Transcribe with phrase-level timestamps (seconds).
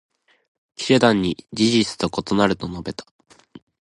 [0.75, 3.05] 記者団に「事実と異なる」と述べた。